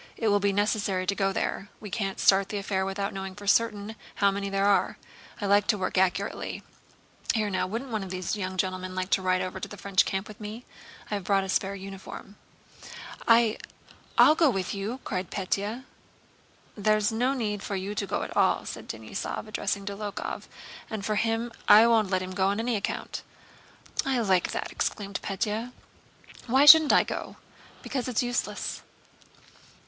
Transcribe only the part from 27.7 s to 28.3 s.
"Because it's